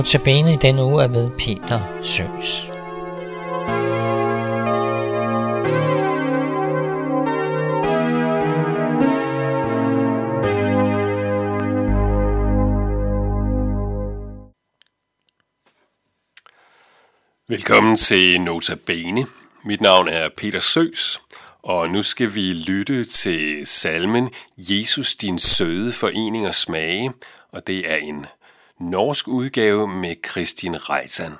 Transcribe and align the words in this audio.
Notabene 0.00 0.52
i 0.52 0.56
denne 0.56 0.84
uge 0.84 1.02
er 1.02 1.08
ved 1.08 1.30
Peter 1.38 1.80
Søs. 2.02 2.66
Velkommen 17.48 17.96
til 17.96 18.40
Notabene. 18.40 19.26
Mit 19.64 19.80
navn 19.80 20.08
er 20.08 20.28
Peter 20.36 20.60
Søs, 20.60 21.20
og 21.62 21.88
nu 21.88 22.02
skal 22.02 22.34
vi 22.34 22.52
lytte 22.52 23.04
til 23.04 23.66
salmen 23.66 24.30
Jesus 24.56 25.14
din 25.14 25.38
søde 25.38 25.92
forening 25.92 26.46
og 26.46 26.54
smage, 26.54 27.12
og 27.52 27.66
det 27.66 27.92
er 27.92 27.96
en 27.96 28.26
norsk 28.80 29.28
udgave 29.28 29.88
med 29.88 30.22
Kristin 30.22 30.90
Reitan. 30.90 31.32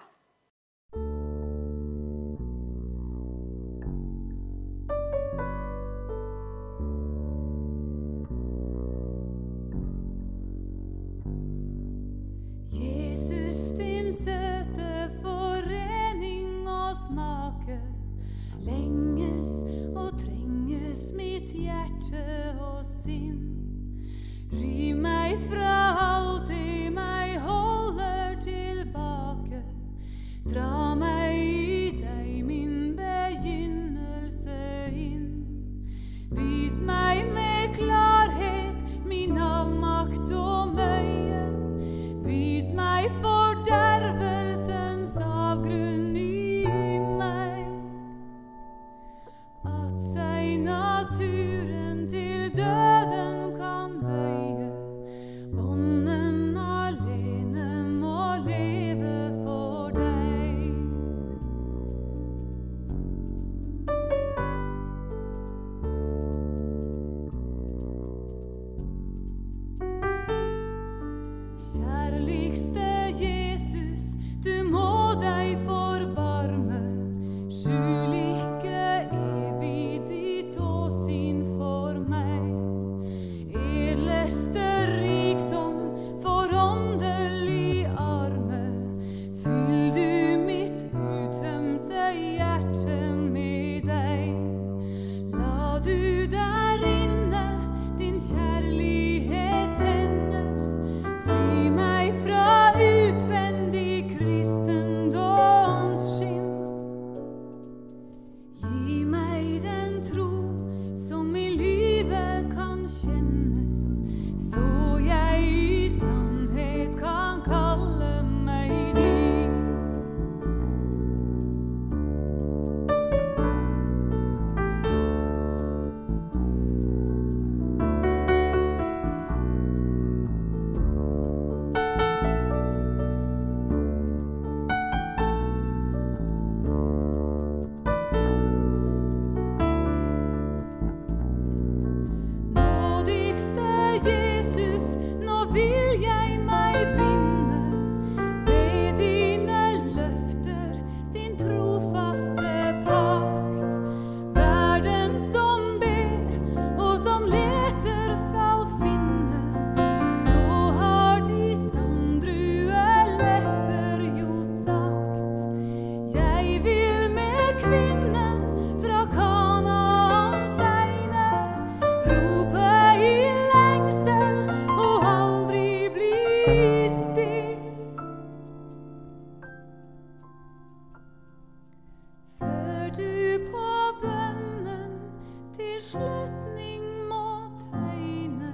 Slutning 185.90 186.84
må 187.08 187.50
tegne. 187.58 188.52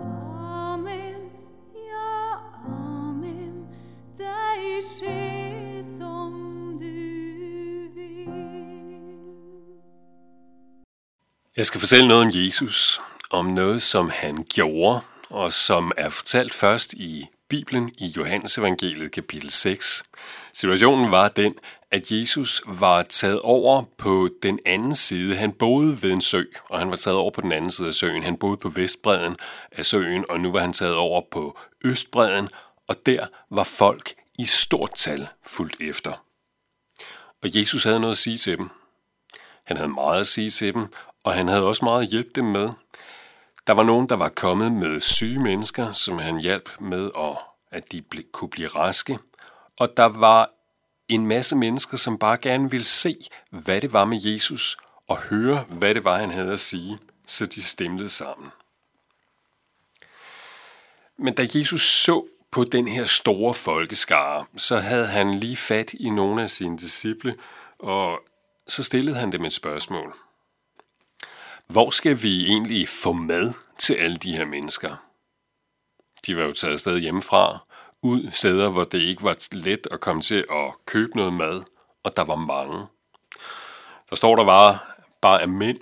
Amen, 0.00 1.20
ja, 1.74 2.34
amen, 2.66 3.66
dig 4.18 4.82
skje 4.82 5.84
som 5.98 6.32
du 6.80 7.94
vil. 7.94 8.28
Jeg 11.56 11.66
skal 11.66 11.80
fortælle 11.80 12.08
noget 12.08 12.24
om 12.24 12.30
Jesus, 12.34 13.00
om 13.30 13.46
noget, 13.46 13.82
som 13.82 14.10
han 14.14 14.44
gjorde, 14.54 15.00
og 15.30 15.52
som 15.52 15.92
er 15.96 16.08
fortalt 16.08 16.54
først 16.54 16.92
i 16.92 17.26
Bibelen 17.48 17.92
i 17.98 18.06
Johannes 18.16 18.58
evangeliet 18.58 19.12
kapitel 19.12 19.50
6. 19.50 20.04
Situationen 20.52 21.10
var 21.10 21.28
den, 21.28 21.54
at 21.90 22.10
Jesus 22.10 22.62
var 22.66 23.02
taget 23.02 23.40
over 23.40 23.84
på 23.98 24.28
den 24.42 24.58
anden 24.66 24.94
side. 24.94 25.36
Han 25.36 25.52
boede 25.52 26.02
ved 26.02 26.12
en 26.12 26.20
sø, 26.20 26.42
og 26.70 26.78
han 26.78 26.90
var 26.90 26.96
taget 26.96 27.18
over 27.18 27.30
på 27.30 27.40
den 27.40 27.52
anden 27.52 27.70
side 27.70 27.88
af 27.88 27.94
søen. 27.94 28.22
Han 28.22 28.36
boede 28.36 28.56
på 28.56 28.68
vestbredden 28.68 29.36
af 29.72 29.86
søen, 29.86 30.24
og 30.28 30.40
nu 30.40 30.52
var 30.52 30.60
han 30.60 30.72
taget 30.72 30.96
over 30.96 31.22
på 31.30 31.58
østbredden, 31.84 32.48
og 32.88 33.06
der 33.06 33.26
var 33.50 33.64
folk 33.64 34.14
i 34.38 34.44
stort 34.46 34.94
tal 34.94 35.28
fuldt 35.46 35.80
efter. 35.80 36.24
Og 37.42 37.58
Jesus 37.58 37.84
havde 37.84 38.00
noget 38.00 38.14
at 38.14 38.18
sige 38.18 38.36
til 38.36 38.58
dem. 38.58 38.68
Han 39.64 39.76
havde 39.76 39.88
meget 39.88 40.20
at 40.20 40.26
sige 40.26 40.50
til 40.50 40.74
dem, 40.74 40.86
og 41.24 41.34
han 41.34 41.48
havde 41.48 41.66
også 41.66 41.84
meget 41.84 42.02
at 42.02 42.08
hjælpe 42.08 42.30
dem 42.34 42.44
med. 42.44 42.70
Der 43.66 43.72
var 43.72 43.82
nogen, 43.82 44.08
der 44.08 44.16
var 44.16 44.28
kommet 44.28 44.72
med 44.72 45.00
syge 45.00 45.38
mennesker, 45.40 45.92
som 45.92 46.18
han 46.18 46.38
hjalp 46.38 46.70
med, 46.80 47.10
at, 47.18 47.36
at 47.70 47.92
de 47.92 48.02
kunne 48.32 48.50
blive 48.50 48.68
raske. 48.68 49.18
Og 49.78 49.96
der 49.96 50.04
var 50.04 50.50
en 51.08 51.26
masse 51.26 51.56
mennesker, 51.56 51.96
som 51.96 52.18
bare 52.18 52.38
gerne 52.38 52.70
ville 52.70 52.86
se, 52.86 53.16
hvad 53.50 53.80
det 53.80 53.92
var 53.92 54.04
med 54.04 54.20
Jesus, 54.22 54.76
og 55.08 55.18
høre, 55.18 55.64
hvad 55.68 55.94
det 55.94 56.04
var, 56.04 56.18
han 56.18 56.30
havde 56.30 56.52
at 56.52 56.60
sige, 56.60 56.98
så 57.26 57.46
de 57.46 57.62
stemlede 57.62 58.08
sammen. 58.08 58.48
Men 61.18 61.34
da 61.34 61.48
Jesus 61.54 61.82
så 61.82 62.26
på 62.50 62.64
den 62.64 62.88
her 62.88 63.04
store 63.04 63.54
folkeskare, 63.54 64.44
så 64.56 64.78
havde 64.78 65.06
han 65.06 65.34
lige 65.34 65.56
fat 65.56 65.92
i 65.92 66.10
nogle 66.10 66.42
af 66.42 66.50
sine 66.50 66.78
disciple, 66.78 67.36
og 67.78 68.20
så 68.68 68.82
stillede 68.82 69.16
han 69.16 69.32
dem 69.32 69.44
et 69.44 69.52
spørgsmål. 69.52 70.14
Hvor 71.66 71.90
skal 71.90 72.22
vi 72.22 72.46
egentlig 72.46 72.88
få 72.88 73.12
mad 73.12 73.52
til 73.78 73.94
alle 73.94 74.16
de 74.16 74.36
her 74.36 74.44
mennesker? 74.44 74.96
De 76.26 76.36
var 76.36 76.42
jo 76.42 76.52
taget 76.52 76.72
afsted 76.72 76.98
hjemmefra, 76.98 77.58
ud 78.02 78.30
steder, 78.32 78.70
hvor 78.70 78.84
det 78.84 78.98
ikke 78.98 79.22
var 79.22 79.36
let 79.52 79.86
at 79.90 80.00
komme 80.00 80.22
til 80.22 80.44
at 80.50 80.74
købe 80.86 81.16
noget 81.16 81.32
mad, 81.32 81.62
og 82.04 82.16
der 82.16 82.24
var 82.24 82.36
mange. 82.36 82.86
Der 84.10 84.16
står 84.16 84.36
der 84.36 84.44
var 84.44 84.98
bare 85.22 85.42
af 85.42 85.48
mænd, 85.48 85.78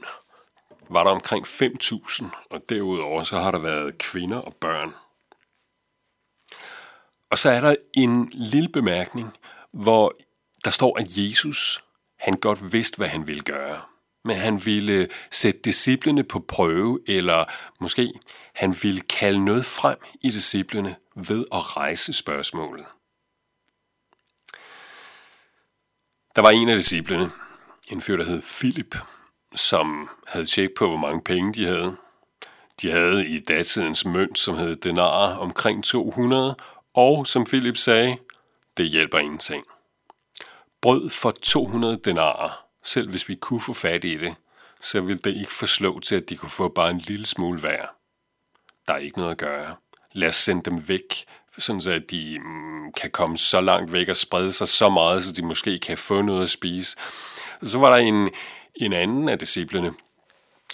var 0.90 1.04
der 1.04 1.10
omkring 1.10 1.46
5.000, 1.46 2.24
og 2.50 2.60
derudover 2.68 3.22
så 3.22 3.38
har 3.38 3.50
der 3.50 3.58
været 3.58 3.98
kvinder 3.98 4.38
og 4.38 4.54
børn. 4.54 4.94
Og 7.30 7.38
så 7.38 7.50
er 7.50 7.60
der 7.60 7.74
en 7.94 8.30
lille 8.32 8.68
bemærkning, 8.68 9.32
hvor 9.72 10.14
der 10.64 10.70
står, 10.70 10.98
at 10.98 11.06
Jesus, 11.16 11.84
han 12.18 12.34
godt 12.34 12.72
vidste, 12.72 12.96
hvad 12.96 13.08
han 13.08 13.26
ville 13.26 13.42
gøre. 13.42 13.80
Men 14.24 14.36
han 14.36 14.66
ville 14.66 15.08
sætte 15.30 15.60
disciplene 15.60 16.24
på 16.24 16.40
prøve, 16.40 17.00
eller 17.08 17.44
måske 17.80 18.12
han 18.54 18.76
ville 18.82 19.00
kalde 19.00 19.44
noget 19.44 19.64
frem 19.64 19.98
i 20.22 20.30
disciplene 20.30 20.96
ved 21.16 21.44
at 21.52 21.76
rejse 21.76 22.12
spørgsmålet. 22.12 22.86
Der 26.36 26.42
var 26.42 26.50
en 26.50 26.68
af 26.68 26.76
disciplene, 26.76 27.30
en 27.88 28.00
fyr, 28.00 28.16
der 28.16 28.24
hed 28.24 28.42
Philip, 28.42 28.96
som 29.54 30.10
havde 30.26 30.44
tjek 30.44 30.70
på, 30.78 30.88
hvor 30.88 30.96
mange 30.96 31.22
penge 31.22 31.52
de 31.54 31.66
havde. 31.66 31.96
De 32.82 32.90
havde 32.90 33.26
i 33.26 33.40
datidens 33.40 34.04
mønt, 34.04 34.38
som 34.38 34.56
hed 34.56 34.76
denarer, 34.76 35.36
omkring 35.36 35.84
200, 35.84 36.56
og 36.94 37.26
som 37.26 37.44
Philip 37.44 37.76
sagde, 37.76 38.16
det 38.76 38.88
hjælper 38.88 39.18
ingenting. 39.18 39.64
Brød 40.80 41.10
for 41.10 41.30
200 41.30 42.00
denarer, 42.04 42.66
selv 42.84 43.10
hvis 43.10 43.28
vi 43.28 43.34
kunne 43.34 43.60
få 43.60 43.72
fat 43.72 44.04
i 44.04 44.18
det, 44.18 44.34
så 44.80 45.00
ville 45.00 45.20
det 45.24 45.36
ikke 45.36 45.52
forslå 45.52 46.00
til, 46.00 46.14
at 46.14 46.28
de 46.28 46.36
kunne 46.36 46.50
få 46.50 46.68
bare 46.68 46.90
en 46.90 46.98
lille 46.98 47.26
smule 47.26 47.60
hver. 47.60 47.86
Der 48.88 48.94
er 48.94 48.98
ikke 48.98 49.18
noget 49.18 49.32
at 49.32 49.38
gøre. 49.38 49.76
Lad 50.16 50.28
os 50.28 50.36
sende 50.36 50.70
dem 50.70 50.88
væk, 50.88 51.24
sådan 51.58 51.80
så 51.80 51.90
at 51.90 52.10
de 52.10 52.38
mm, 52.38 52.92
kan 52.92 53.10
komme 53.10 53.38
så 53.38 53.60
langt 53.60 53.92
væk 53.92 54.08
og 54.08 54.16
sprede 54.16 54.52
sig 54.52 54.68
så 54.68 54.88
meget, 54.88 55.24
så 55.24 55.32
de 55.32 55.42
måske 55.42 55.78
kan 55.78 55.98
få 55.98 56.22
noget 56.22 56.42
at 56.42 56.50
spise. 56.50 56.96
Så 57.62 57.78
var 57.78 57.90
der 57.90 57.96
en, 57.96 58.30
en 58.74 58.92
anden 58.92 59.28
af 59.28 59.38
disciplene, 59.38 59.94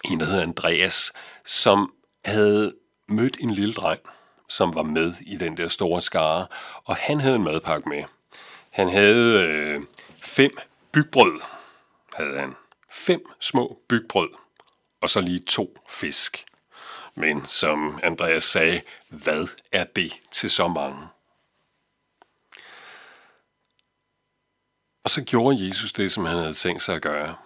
en 0.04 0.20
der 0.20 0.26
hedder 0.26 0.42
Andreas, 0.42 1.12
som 1.44 1.92
havde 2.24 2.74
mødt 3.08 3.36
en 3.40 3.50
lille 3.50 3.74
dreng, 3.74 4.00
som 4.48 4.74
var 4.74 4.82
med 4.82 5.14
i 5.26 5.36
den 5.36 5.56
der 5.56 5.68
store 5.68 6.00
skare, 6.00 6.46
og 6.84 6.96
han 6.96 7.20
havde 7.20 7.36
en 7.36 7.44
madpakke 7.44 7.88
med. 7.88 8.04
Han 8.70 8.88
havde 8.88 9.38
øh, 9.38 9.80
fem 10.16 10.50
bygbrød, 10.92 11.40
havde 12.14 12.38
han. 12.38 12.54
Fem 12.90 13.20
små 13.40 13.78
bygbrød, 13.88 14.28
og 15.00 15.10
så 15.10 15.20
lige 15.20 15.38
to 15.38 15.78
fisk. 15.88 16.44
Men 17.14 17.44
som 17.44 18.00
Andreas 18.02 18.44
sagde, 18.44 18.80
hvad 19.08 19.48
er 19.72 19.84
det 19.84 20.12
til 20.30 20.50
så 20.50 20.68
mange? 20.68 21.06
Og 25.04 25.10
så 25.10 25.22
gjorde 25.22 25.66
Jesus 25.66 25.92
det, 25.92 26.12
som 26.12 26.24
han 26.24 26.38
havde 26.38 26.52
tænkt 26.52 26.82
sig 26.82 26.94
at 26.94 27.02
gøre. 27.02 27.36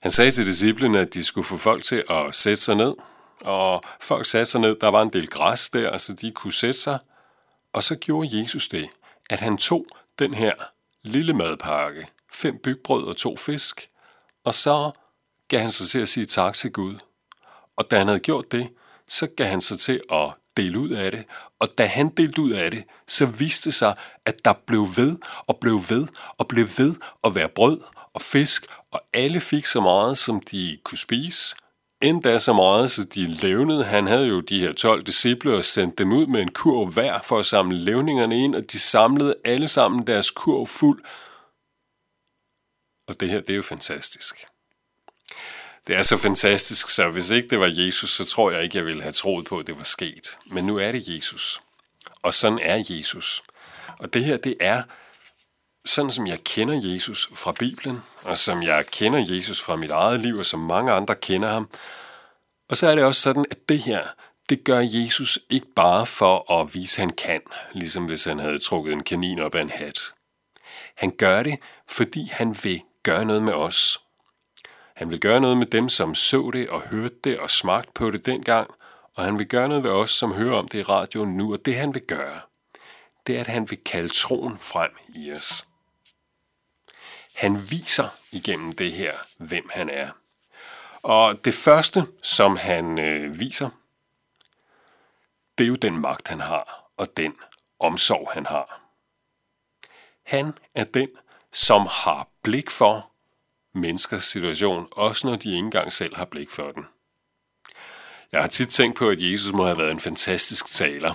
Han 0.00 0.10
sagde 0.10 0.30
til 0.30 0.46
disciplene, 0.46 1.00
at 1.00 1.14
de 1.14 1.24
skulle 1.24 1.44
få 1.44 1.56
folk 1.56 1.84
til 1.84 2.04
at 2.10 2.34
sætte 2.34 2.62
sig 2.62 2.76
ned, 2.76 2.94
og 3.40 3.82
folk 4.00 4.26
satte 4.26 4.44
sig 4.44 4.60
ned, 4.60 4.76
der 4.80 4.88
var 4.88 5.02
en 5.02 5.12
del 5.12 5.28
græs 5.28 5.68
der, 5.68 5.98
så 5.98 6.12
de 6.12 6.32
kunne 6.32 6.52
sætte 6.52 6.80
sig. 6.80 6.98
Og 7.72 7.82
så 7.82 7.96
gjorde 7.96 8.40
Jesus 8.40 8.68
det, 8.68 8.90
at 9.30 9.40
han 9.40 9.56
tog 9.56 9.86
den 10.18 10.34
her 10.34 10.52
lille 11.02 11.32
madpakke, 11.32 12.08
fem 12.32 12.58
bygbrød 12.58 13.06
og 13.06 13.16
to 13.16 13.36
fisk, 13.36 13.90
og 14.44 14.54
så 14.54 14.90
gav 15.48 15.60
han 15.60 15.70
sig 15.70 15.86
til 15.86 15.98
at 15.98 16.08
sige 16.08 16.26
tak 16.26 16.54
til 16.54 16.72
Gud. 16.72 16.98
Og 17.78 17.90
da 17.90 17.98
han 17.98 18.06
havde 18.06 18.20
gjort 18.20 18.52
det, 18.52 18.68
så 19.08 19.26
gav 19.36 19.46
han 19.46 19.60
sig 19.60 19.78
til 19.78 20.00
at 20.12 20.34
dele 20.56 20.78
ud 20.78 20.90
af 20.90 21.10
det, 21.10 21.24
og 21.60 21.68
da 21.78 21.86
han 21.86 22.08
delte 22.08 22.42
ud 22.42 22.50
af 22.50 22.70
det, 22.70 22.84
så 23.06 23.26
viste 23.26 23.70
det 23.70 23.74
sig, 23.74 23.94
at 24.24 24.44
der 24.44 24.52
blev 24.66 24.86
ved 24.96 25.18
og 25.46 25.58
blev 25.60 25.74
ved 25.88 26.06
og 26.38 26.48
blev 26.48 26.68
ved 26.78 26.94
at 27.24 27.34
være 27.34 27.48
brød 27.48 27.80
og 28.14 28.22
fisk, 28.22 28.66
og 28.90 29.00
alle 29.14 29.40
fik 29.40 29.66
så 29.66 29.80
meget, 29.80 30.18
som 30.18 30.40
de 30.40 30.78
kunne 30.84 30.98
spise. 30.98 31.56
Endda 32.02 32.38
så 32.38 32.52
meget, 32.52 32.90
så 32.90 33.04
de 33.04 33.26
levnede. 33.26 33.84
Han 33.84 34.06
havde 34.06 34.26
jo 34.26 34.40
de 34.40 34.60
her 34.60 34.72
12 34.72 35.02
disciple 35.02 35.56
og 35.56 35.64
sendte 35.64 35.96
dem 35.96 36.12
ud 36.12 36.26
med 36.26 36.42
en 36.42 36.52
kurv 36.52 36.92
hver 36.92 37.20
for 37.22 37.38
at 37.38 37.46
samle 37.46 37.78
levningerne 37.78 38.38
ind, 38.38 38.54
og 38.54 38.72
de 38.72 38.78
samlede 38.78 39.34
alle 39.44 39.68
sammen 39.68 40.06
deres 40.06 40.30
kurv 40.30 40.66
fuld. 40.66 41.04
Og 43.08 43.20
det 43.20 43.28
her, 43.30 43.40
det 43.40 43.50
er 43.50 43.56
jo 43.56 43.62
fantastisk. 43.62 44.46
Det 45.88 45.96
er 45.96 46.02
så 46.02 46.16
fantastisk, 46.16 46.88
så 46.88 47.10
hvis 47.10 47.30
ikke 47.30 47.48
det 47.48 47.60
var 47.60 47.70
Jesus, 47.72 48.10
så 48.10 48.24
tror 48.24 48.50
jeg 48.50 48.62
ikke, 48.62 48.76
jeg 48.76 48.86
ville 48.86 49.02
have 49.02 49.12
troet 49.12 49.44
på, 49.46 49.58
at 49.58 49.66
det 49.66 49.78
var 49.78 49.84
sket. 49.84 50.38
Men 50.46 50.64
nu 50.64 50.76
er 50.76 50.92
det 50.92 51.08
Jesus. 51.08 51.60
Og 52.22 52.34
sådan 52.34 52.58
er 52.58 52.84
Jesus. 52.88 53.42
Og 53.98 54.12
det 54.14 54.24
her, 54.24 54.36
det 54.36 54.54
er 54.60 54.82
sådan 55.84 56.10
som 56.10 56.26
jeg 56.26 56.44
kender 56.44 56.92
Jesus 56.92 57.28
fra 57.34 57.52
Bibelen, 57.52 58.02
og 58.22 58.38
som 58.38 58.62
jeg 58.62 58.86
kender 58.86 59.34
Jesus 59.34 59.60
fra 59.60 59.76
mit 59.76 59.90
eget 59.90 60.20
liv, 60.20 60.36
og 60.36 60.46
som 60.46 60.60
mange 60.60 60.92
andre 60.92 61.14
kender 61.14 61.48
ham. 61.48 61.68
Og 62.70 62.76
så 62.76 62.88
er 62.88 62.94
det 62.94 63.04
også 63.04 63.20
sådan, 63.20 63.44
at 63.50 63.58
det 63.68 63.78
her, 63.78 64.02
det 64.48 64.64
gør 64.64 64.78
Jesus 64.78 65.38
ikke 65.50 65.66
bare 65.76 66.06
for 66.06 66.60
at 66.60 66.74
vise, 66.74 67.02
at 67.02 67.08
han 67.08 67.16
kan, 67.16 67.40
ligesom 67.74 68.06
hvis 68.06 68.24
han 68.24 68.38
havde 68.38 68.58
trukket 68.58 68.92
en 68.92 69.02
kanin 69.02 69.38
op 69.38 69.54
af 69.54 69.62
en 69.62 69.70
hat. 69.70 69.98
Han 70.96 71.10
gør 71.18 71.42
det, 71.42 71.58
fordi 71.88 72.28
han 72.32 72.56
vil 72.62 72.82
gøre 73.02 73.24
noget 73.24 73.42
med 73.42 73.52
os. 73.52 73.98
Han 74.98 75.10
vil 75.10 75.20
gøre 75.20 75.40
noget 75.40 75.56
med 75.56 75.66
dem, 75.66 75.88
som 75.88 76.14
så 76.14 76.50
det 76.52 76.68
og 76.68 76.80
hørte 76.80 77.14
det 77.24 77.38
og 77.38 77.50
smagte 77.50 77.92
på 77.94 78.10
det 78.10 78.26
dengang, 78.26 78.70
og 79.14 79.24
han 79.24 79.38
vil 79.38 79.48
gøre 79.48 79.68
noget 79.68 79.84
ved 79.84 79.90
os, 79.90 80.10
som 80.10 80.32
hører 80.32 80.58
om 80.58 80.68
det 80.68 80.78
i 80.78 80.82
radioen 80.82 81.36
nu, 81.36 81.52
og 81.52 81.64
det 81.64 81.76
han 81.76 81.94
vil 81.94 82.02
gøre, 82.02 82.40
det 83.26 83.36
er, 83.36 83.40
at 83.40 83.46
han 83.46 83.70
vil 83.70 83.78
kalde 83.84 84.08
troen 84.08 84.58
frem 84.58 84.90
i 85.14 85.32
os. 85.32 85.66
Han 87.34 87.70
viser 87.70 88.08
igennem 88.32 88.72
det 88.72 88.92
her, 88.92 89.12
hvem 89.36 89.68
han 89.70 89.90
er. 89.90 90.08
Og 91.02 91.44
det 91.44 91.54
første, 91.54 92.06
som 92.22 92.56
han 92.56 92.98
øh, 92.98 93.40
viser, 93.40 93.70
det 95.58 95.64
er 95.64 95.68
jo 95.68 95.76
den 95.76 95.98
magt, 95.98 96.28
han 96.28 96.40
har, 96.40 96.90
og 96.96 97.16
den 97.16 97.34
omsorg, 97.80 98.30
han 98.32 98.46
har. 98.46 98.80
Han 100.22 100.52
er 100.74 100.84
den, 100.84 101.08
som 101.52 101.86
har 101.90 102.28
blik 102.42 102.70
for 102.70 103.10
menneskers 103.74 104.24
situation, 104.24 104.86
også 104.92 105.26
når 105.26 105.36
de 105.36 105.48
ikke 105.48 105.58
engang 105.58 105.92
selv 105.92 106.16
har 106.16 106.24
blik 106.24 106.50
for 106.50 106.70
den. 106.70 106.84
Jeg 108.32 108.40
har 108.40 108.48
tit 108.48 108.68
tænkt 108.68 108.98
på, 108.98 109.08
at 109.08 109.22
Jesus 109.22 109.52
må 109.52 109.64
have 109.64 109.78
været 109.78 109.90
en 109.90 110.00
fantastisk 110.00 110.72
taler. 110.72 111.14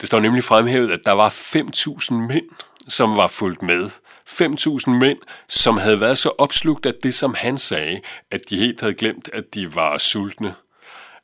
Det 0.00 0.06
står 0.06 0.20
nemlig 0.20 0.44
fremhævet, 0.44 0.90
at 0.90 1.00
der 1.04 1.12
var 1.12 1.28
5.000 1.28 2.14
mænd, 2.14 2.48
som 2.88 3.16
var 3.16 3.28
fulgt 3.28 3.62
med. 3.62 3.90
5.000 4.28 4.90
mænd, 4.90 5.18
som 5.48 5.76
havde 5.76 6.00
været 6.00 6.18
så 6.18 6.28
opslugt 6.38 6.86
af 6.86 6.94
det, 7.02 7.14
som 7.14 7.34
han 7.34 7.58
sagde, 7.58 8.00
at 8.30 8.40
de 8.50 8.58
helt 8.58 8.80
havde 8.80 8.94
glemt, 8.94 9.30
at 9.32 9.54
de 9.54 9.74
var 9.74 9.98
sultne. 9.98 10.54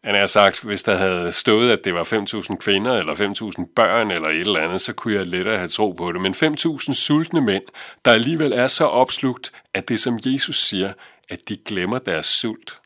Han 0.06 0.14
har 0.14 0.26
sagt, 0.26 0.62
hvis 0.62 0.82
der 0.82 0.96
havde 0.96 1.32
stået, 1.32 1.70
at 1.70 1.84
det 1.84 1.94
var 1.94 2.04
5.000 2.04 2.56
kvinder 2.56 2.98
eller 2.98 3.14
5.000 3.14 3.72
børn 3.76 4.10
eller 4.10 4.28
et 4.28 4.40
eller 4.40 4.60
andet, 4.60 4.80
så 4.80 4.92
kunne 4.92 5.14
jeg 5.14 5.26
lettere 5.26 5.56
have 5.56 5.68
tro 5.68 5.92
på 5.92 6.12
det. 6.12 6.20
Men 6.20 6.34
5.000 6.34 6.94
sultne 6.94 7.40
mænd, 7.40 7.62
der 8.04 8.12
alligevel 8.12 8.52
er 8.52 8.66
så 8.66 8.84
opslugt 8.84 9.52
af 9.74 9.84
det, 9.84 10.00
som 10.00 10.18
Jesus 10.24 10.56
siger, 10.56 10.92
at 11.28 11.48
de 11.48 11.56
glemmer 11.56 11.98
deres 11.98 12.26
sult. 12.26 12.80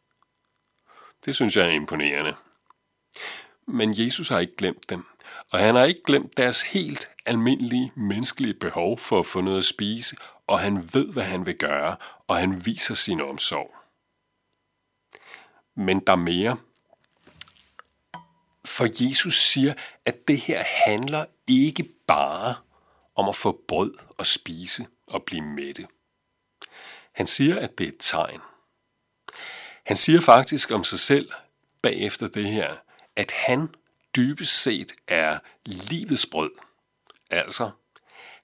Det 1.25 1.35
synes 1.35 1.57
jeg 1.57 1.67
er 1.67 1.71
imponerende. 1.71 2.35
Men 3.67 3.95
Jesus 3.99 4.29
har 4.29 4.39
ikke 4.39 4.57
glemt 4.57 4.91
dem, 4.91 5.05
og 5.53 5.59
han 5.59 5.75
har 5.75 5.85
ikke 5.85 6.03
glemt 6.07 6.37
deres 6.37 6.63
helt 6.63 7.09
almindelige 7.27 7.93
menneskelige 7.97 8.55
behov 8.55 8.99
for 8.99 9.19
at 9.19 9.27
få 9.27 9.41
noget 9.41 9.59
at 9.59 9.65
spise, 9.65 10.17
og 10.47 10.61
han 10.61 10.77
ved, 10.93 11.13
hvad 11.13 11.25
han 11.25 11.47
vil 11.47 11.57
gøre, 11.57 11.97
og 12.29 12.37
han 12.37 12.67
viser 12.67 12.95
sin 12.95 13.21
omsorg. 13.21 13.75
Men 15.77 16.01
der 16.01 16.13
er 16.13 16.17
mere. 16.17 16.57
For 18.65 19.05
Jesus 19.05 19.35
siger, 19.35 19.75
at 20.05 20.29
det 20.29 20.41
her 20.41 20.63
handler 20.63 21.25
ikke 21.47 21.85
bare 22.07 22.55
om 23.15 23.29
at 23.29 23.37
få 23.37 23.65
brød 23.69 23.93
og 24.19 24.27
spise 24.27 24.87
og 25.07 25.23
blive 25.23 25.43
mætte. 25.43 25.87
Han 27.13 27.27
siger, 27.27 27.59
at 27.59 27.79
det 27.79 27.85
er 27.85 27.89
et 27.89 27.97
tegn. 27.99 28.41
Han 29.87 29.97
siger 29.97 30.21
faktisk 30.21 30.71
om 30.71 30.85
sig 30.85 31.01
selv 31.01 31.31
bagefter 31.83 32.29
det 32.29 32.47
her, 32.47 32.77
at 33.17 33.31
han 33.31 33.75
dybest 34.17 34.63
set 34.63 34.93
er 35.09 35.39
livets 35.65 36.27
brød. 36.27 36.51
Altså, 37.31 37.71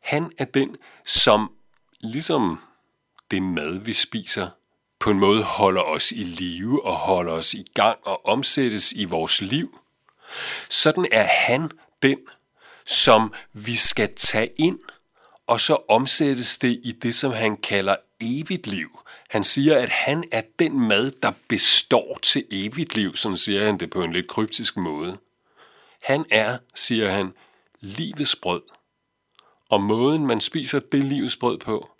han 0.00 0.32
er 0.38 0.44
den, 0.44 0.76
som 1.04 1.52
ligesom 2.00 2.60
det 3.30 3.42
mad, 3.42 3.78
vi 3.78 3.92
spiser, 3.92 4.50
på 4.98 5.10
en 5.10 5.18
måde 5.18 5.42
holder 5.42 5.82
os 5.82 6.12
i 6.12 6.24
live 6.24 6.86
og 6.86 6.94
holder 6.94 7.32
os 7.32 7.54
i 7.54 7.64
gang 7.74 7.98
og 8.02 8.26
omsættes 8.26 8.92
i 8.92 9.04
vores 9.04 9.40
liv. 9.40 9.80
Sådan 10.68 11.06
er 11.12 11.24
han 11.24 11.70
den, 12.02 12.18
som 12.86 13.34
vi 13.52 13.76
skal 13.76 14.14
tage 14.14 14.48
ind, 14.58 14.78
og 15.46 15.60
så 15.60 15.76
omsættes 15.88 16.58
det 16.58 16.80
i 16.84 16.92
det, 16.92 17.14
som 17.14 17.32
han 17.32 17.56
kalder 17.56 17.96
evigt 18.20 18.66
liv. 18.66 19.00
Han 19.28 19.44
siger, 19.44 19.78
at 19.78 19.88
han 19.88 20.24
er 20.32 20.42
den 20.58 20.88
mad, 20.88 21.10
der 21.10 21.32
består 21.48 22.18
til 22.22 22.44
evigt 22.50 22.94
liv, 22.94 23.16
sådan 23.16 23.36
siger 23.36 23.66
han 23.66 23.78
det 23.78 23.90
på 23.90 24.02
en 24.02 24.12
lidt 24.12 24.28
kryptisk 24.28 24.76
måde. 24.76 25.18
Han 26.02 26.24
er, 26.30 26.58
siger 26.74 27.10
han, 27.10 27.32
livets 27.80 28.36
brød. 28.36 28.62
Og 29.68 29.82
måden, 29.82 30.26
man 30.26 30.40
spiser 30.40 30.80
det 30.80 31.04
livets 31.04 31.36
brød 31.36 31.58
på, 31.58 31.90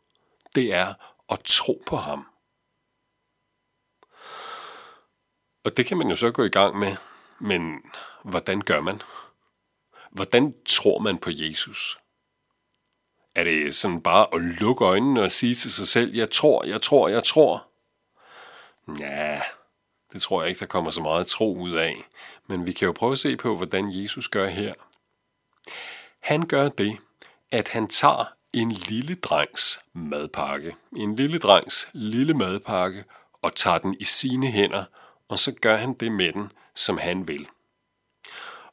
det 0.54 0.74
er 0.74 0.94
at 1.32 1.40
tro 1.44 1.82
på 1.86 1.96
ham. 1.96 2.26
Og 5.64 5.76
det 5.76 5.86
kan 5.86 5.96
man 5.96 6.08
jo 6.08 6.16
så 6.16 6.30
gå 6.30 6.44
i 6.44 6.48
gang 6.48 6.78
med, 6.78 6.96
men 7.40 7.82
hvordan 8.24 8.60
gør 8.60 8.80
man? 8.80 9.02
Hvordan 10.10 10.54
tror 10.66 10.98
man 10.98 11.18
på 11.18 11.30
Jesus? 11.32 11.98
Er 13.34 13.44
det 13.44 13.74
sådan 13.74 14.00
bare 14.00 14.26
at 14.34 14.40
lukke 14.40 14.84
øjnene 14.84 15.22
og 15.22 15.32
sige 15.32 15.54
til 15.54 15.72
sig 15.72 15.88
selv, 15.88 16.14
jeg 16.14 16.30
tror, 16.30 16.64
jeg 16.64 16.82
tror, 16.82 17.08
jeg 17.08 17.24
tror? 17.24 17.66
Ja, 18.98 19.40
det 20.12 20.22
tror 20.22 20.42
jeg 20.42 20.48
ikke, 20.48 20.60
der 20.60 20.66
kommer 20.66 20.90
så 20.90 21.00
meget 21.00 21.26
tro 21.26 21.56
ud 21.56 21.72
af. 21.72 21.96
Men 22.46 22.66
vi 22.66 22.72
kan 22.72 22.86
jo 22.86 22.92
prøve 22.92 23.12
at 23.12 23.18
se 23.18 23.36
på, 23.36 23.56
hvordan 23.56 24.02
Jesus 24.02 24.28
gør 24.28 24.46
her. 24.46 24.74
Han 26.20 26.46
gør 26.46 26.68
det, 26.68 26.96
at 27.52 27.68
han 27.68 27.88
tager 27.88 28.24
en 28.52 28.72
lille 28.72 29.14
drengs 29.14 29.80
madpakke, 29.92 30.76
en 30.96 31.16
lille 31.16 31.38
drengs 31.38 31.88
lille 31.92 32.34
madpakke, 32.34 33.04
og 33.42 33.54
tager 33.54 33.78
den 33.78 33.96
i 34.00 34.04
sine 34.04 34.46
hænder, 34.46 34.84
og 35.28 35.38
så 35.38 35.52
gør 35.52 35.76
han 35.76 35.94
det 35.94 36.12
med 36.12 36.32
den, 36.32 36.52
som 36.76 36.98
han 36.98 37.28
vil. 37.28 37.48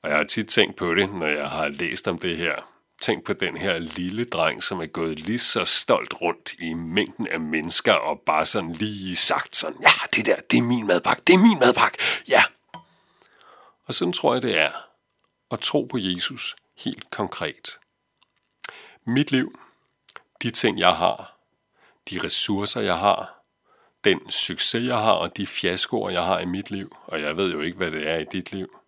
Og 0.02 0.10
jeg 0.10 0.18
har 0.18 0.24
tit 0.24 0.48
tænkt 0.48 0.76
på 0.76 0.94
det, 0.94 1.14
når 1.14 1.28
jeg 1.28 1.50
har 1.50 1.68
læst 1.68 2.08
om 2.08 2.20
det 2.20 2.38
her. 2.38 2.56
Tænk 3.02 3.26
på 3.26 3.34
den 3.34 3.58
her 3.58 3.80
lille 3.80 4.26
dreng, 4.26 4.64
som 4.64 4.80
er 4.80 4.86
gået 4.86 5.20
lige 5.20 5.40
så 5.40 5.66
stolt 5.66 6.14
rundt 6.22 6.54
i 6.60 6.74
mængden 6.74 7.28
af 7.28 7.40
mennesker, 7.40 7.94
og 7.94 8.22
bare 8.26 8.46
sådan 8.46 8.72
lige 8.72 9.16
sagt 9.16 9.56
sådan, 9.56 9.82
ja, 9.82 9.90
det 10.16 10.26
der, 10.26 10.36
det 10.52 10.58
er 10.58 10.64
min 10.64 10.88
madpakke, 10.88 11.24
det 11.28 11.34
er 11.34 11.40
min 11.40 11.60
madpakke, 11.60 11.98
ja. 12.28 12.44
Og 13.86 13.94
sådan 13.94 14.14
tror 14.14 14.34
jeg, 14.34 14.42
det 14.42 14.58
er 14.58 14.72
at 15.52 15.60
tro 15.60 15.84
på 15.84 15.98
Jesus 15.98 16.56
helt 16.78 17.12
konkret. 17.12 17.80
Mit 19.06 19.32
liv, 19.32 19.60
de 20.42 20.52
ting, 20.52 20.80
jeg 20.80 20.96
har, 20.96 21.38
de 22.10 22.20
ressourcer, 22.24 22.82
jeg 22.82 22.98
har, 22.98 23.43
den 24.04 24.32
succes, 24.32 24.88
jeg 24.88 24.98
har, 24.98 25.12
og 25.12 25.38
de 25.38 25.48
fiaskoer, 25.48 26.10
jeg 26.10 26.26
har 26.26 26.40
i 26.40 26.46
mit 26.46 26.72
liv, 26.72 26.96
og 27.06 27.22
jeg 27.22 27.38
ved 27.38 27.52
jo 27.52 27.62
ikke, 27.62 27.78
hvad 27.78 27.92
det 27.92 28.10
er 28.10 28.18
i 28.18 28.26
dit 28.26 28.52
liv, 28.52 28.80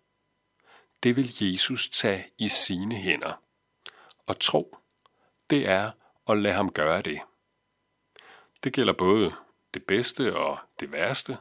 det 1.02 1.16
vil 1.16 1.34
Jesus 1.40 1.88
tage 1.88 2.26
i 2.38 2.48
sine 2.48 2.94
hænder. 2.94 3.40
Og 4.26 4.40
tro, 4.40 4.76
det 5.50 5.68
er 5.68 5.90
at 6.28 6.38
lade 6.38 6.54
ham 6.54 6.72
gøre 6.72 7.02
det. 7.02 7.20
Det 8.64 8.72
gælder 8.72 8.92
både 8.92 9.32
det 9.74 9.84
bedste 9.84 10.36
og 10.36 10.58
det 10.80 10.92
værste. 10.92 11.38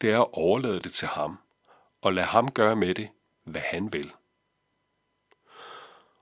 Det 0.00 0.10
er 0.10 0.20
at 0.20 0.28
overlade 0.32 0.80
det 0.80 0.92
til 0.92 1.08
ham, 1.08 1.38
og 2.02 2.12
lade 2.12 2.26
ham 2.26 2.50
gøre 2.50 2.76
med 2.76 2.94
det, 2.94 3.08
hvad 3.44 3.60
han 3.60 3.92
vil. 3.92 4.12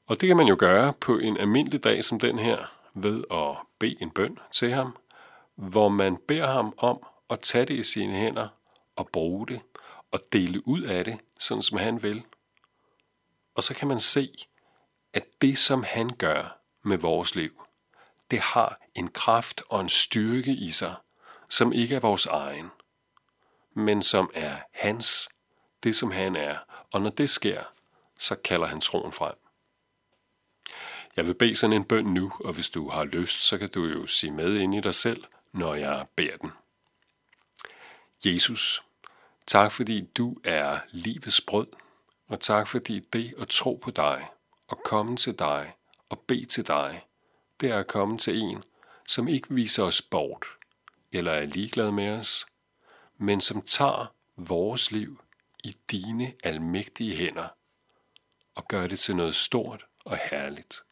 Og 0.07 0.21
det 0.21 0.27
kan 0.27 0.37
man 0.37 0.47
jo 0.47 0.57
gøre 0.59 0.93
på 0.93 1.19
en 1.19 1.37
almindelig 1.37 1.85
dag 1.85 2.05
som 2.05 2.21
den 2.21 2.39
her, 2.39 2.67
ved 2.95 3.25
at 3.31 3.67
bede 3.79 4.03
en 4.03 4.11
bøn 4.11 4.39
til 4.53 4.73
ham, 4.73 4.97
hvor 5.57 5.89
man 5.89 6.17
beder 6.17 6.47
ham 6.47 6.75
om 6.79 7.03
at 7.31 7.41
tage 7.41 7.65
det 7.65 7.75
i 7.75 7.83
sine 7.83 8.13
hænder 8.13 8.49
og 8.97 9.09
bruge 9.13 9.47
det 9.47 9.61
og 10.13 10.21
dele 10.33 10.69
ud 10.69 10.83
af 10.83 11.05
det, 11.05 11.21
sådan 11.41 11.63
som 11.63 11.79
han 11.79 12.03
vil. 12.03 12.25
Og 13.55 13.63
så 13.63 13.75
kan 13.75 13.89
man 13.89 13.99
se, 13.99 14.33
at 15.13 15.25
det, 15.41 15.59
som 15.59 15.83
han 15.83 16.11
gør 16.11 16.61
med 16.85 16.99
vores 16.99 17.35
liv, 17.35 17.67
det 18.31 18.39
har 18.39 18.81
en 18.95 19.09
kraft 19.09 19.63
og 19.69 19.81
en 19.81 19.89
styrke 19.89 20.51
i 20.51 20.71
sig, 20.71 20.95
som 21.51 21.73
ikke 21.73 21.95
er 21.95 22.01
vores 22.01 22.27
egen, 22.27 22.71
men 23.77 24.03
som 24.03 24.31
er 24.35 24.59
hans, 24.73 25.29
det 25.83 25.97
som 25.97 26.11
han 26.11 26.37
er. 26.37 26.57
Og 26.93 27.01
når 27.01 27.11
det 27.11 27.31
sker, 27.31 27.63
så 28.19 28.35
kalder 28.35 28.67
han 28.67 28.81
troen 28.81 29.13
frem. 29.13 29.35
Jeg 31.17 31.27
vil 31.27 31.35
bede 31.35 31.57
sådan 31.57 31.77
en 31.77 31.85
bøn 31.85 32.05
nu, 32.05 32.33
og 32.45 32.53
hvis 32.53 32.71
du 32.71 32.89
har 32.89 33.05
lyst, 33.05 33.41
så 33.41 33.59
kan 33.59 33.69
du 33.71 33.85
jo 33.85 34.07
sige 34.07 34.31
med 34.31 34.57
ind 34.57 34.75
i 34.75 34.81
dig 34.81 34.95
selv, 34.95 35.25
når 35.55 35.75
jeg 35.75 36.07
beder 36.17 36.37
den. 36.37 36.53
Jesus, 38.25 38.83
tak 39.47 39.73
fordi 39.73 40.01
du 40.01 40.37
er 40.45 40.79
livets 40.91 41.41
brød, 41.41 41.67
og 42.29 42.41
tak 42.41 42.69
fordi 42.69 42.99
det 43.01 43.35
at 43.39 43.49
tro 43.49 43.75
på 43.83 43.91
dig, 43.91 44.29
og 44.69 44.83
komme 44.85 45.17
til 45.17 45.39
dig, 45.39 45.75
og 46.09 46.19
bede 46.19 46.45
til 46.45 46.67
dig, 46.67 47.07
det 47.61 47.71
er 47.71 47.79
at 47.79 47.87
komme 47.87 48.19
til 48.19 48.39
en, 48.39 48.65
som 49.09 49.29
ikke 49.29 49.55
viser 49.55 49.83
os 49.83 50.03
bort, 50.03 50.47
eller 51.13 51.33
er 51.33 51.45
ligeglad 51.45 51.91
med 51.91 52.09
os, 52.19 52.47
men 53.17 53.41
som 53.41 53.63
tager 53.63 54.15
vores 54.37 54.91
liv 54.91 55.21
i 55.65 55.77
dine 55.91 56.35
almægtige 56.45 57.17
hænder, 57.17 57.49
og 58.55 58.69
gør 58.69 58.87
det 58.87 58.99
til 58.99 59.17
noget 59.17 59.35
stort 59.35 59.87
og 60.05 60.19
herligt. 60.31 60.83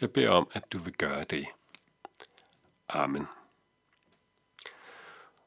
Jeg 0.00 0.12
beder 0.12 0.30
om, 0.30 0.48
at 0.52 0.72
du 0.72 0.78
vil 0.78 0.94
gøre 0.94 1.24
det. 1.24 1.46
Amen. 2.88 3.26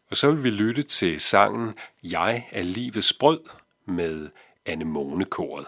Og 0.09 0.17
så 0.17 0.31
vil 0.31 0.43
vi 0.43 0.49
lytte 0.49 0.83
til 0.83 1.21
sangen 1.21 1.75
Jeg 2.03 2.47
er 2.51 2.63
livets 2.63 3.13
brød 3.13 3.39
med 3.85 4.29
Anemone 4.65 5.25
koret. 5.25 5.67